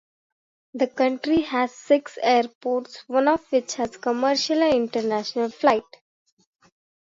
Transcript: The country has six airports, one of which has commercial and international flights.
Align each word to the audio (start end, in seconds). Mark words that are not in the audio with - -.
The 0.73 0.87
country 0.87 1.41
has 1.41 1.75
six 1.75 2.17
airports, 2.23 3.03
one 3.05 3.27
of 3.27 3.45
which 3.51 3.75
has 3.75 3.97
commercial 3.97 4.63
and 4.63 4.73
international 4.91 5.49
flights. 5.51 5.99